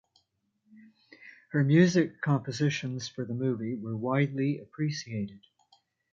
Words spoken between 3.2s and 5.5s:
the movie were widely appreciated.